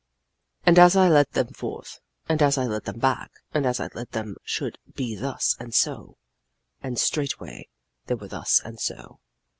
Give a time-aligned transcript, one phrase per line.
[0.63, 4.79] And I led them forth, and I led them back, and I said things should
[4.95, 6.17] be thus and so,
[6.81, 7.69] and straightway
[8.07, 9.19] they were thus and so.